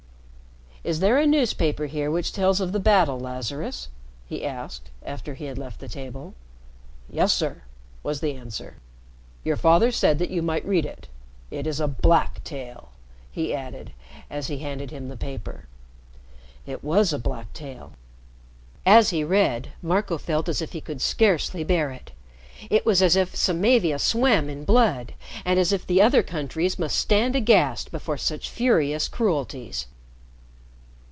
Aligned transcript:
"Is 0.83 0.99
there 0.99 1.19
a 1.19 1.27
newspaper 1.27 1.85
here 1.85 2.09
which 2.09 2.33
tells 2.33 2.59
of 2.59 2.71
the 2.71 2.79
battle, 2.79 3.19
Lazarus?" 3.19 3.89
he 4.25 4.43
asked, 4.43 4.89
after 5.05 5.35
he 5.35 5.45
had 5.45 5.59
left 5.59 5.79
the 5.79 5.87
table. 5.87 6.33
"Yes, 7.07 7.31
sir," 7.31 7.61
was 8.01 8.19
the 8.19 8.33
answer. 8.33 8.77
"Your 9.43 9.57
father 9.57 9.91
said 9.91 10.17
that 10.17 10.31
you 10.31 10.41
might 10.41 10.65
read 10.65 10.87
it. 10.87 11.07
It 11.51 11.67
is 11.67 11.79
a 11.79 11.87
black 11.87 12.43
tale!" 12.43 12.93
he 13.31 13.53
added, 13.53 13.93
as 14.27 14.47
he 14.47 14.57
handed 14.57 14.89
him 14.89 15.07
the 15.07 15.15
paper. 15.15 15.67
It 16.65 16.83
was 16.83 17.13
a 17.13 17.19
black 17.19 17.53
tale. 17.53 17.93
As 18.83 19.11
he 19.11 19.23
read, 19.23 19.73
Marco 19.83 20.17
felt 20.17 20.49
as 20.49 20.63
if 20.63 20.71
he 20.71 20.81
could 20.81 20.99
scarcely 20.99 21.63
bear 21.63 21.91
it. 21.91 22.09
It 22.71 22.87
was 22.87 23.03
as 23.03 23.15
if 23.15 23.35
Samavia 23.35 23.99
swam 23.99 24.49
in 24.49 24.63
blood, 24.65 25.13
and 25.45 25.59
as 25.59 25.71
if 25.71 25.85
the 25.85 26.01
other 26.01 26.23
countries 26.23 26.79
must 26.79 26.95
stand 26.95 27.35
aghast 27.35 27.91
before 27.91 28.17
such 28.17 28.49
furious 28.49 29.07
cruelties. 29.07 29.85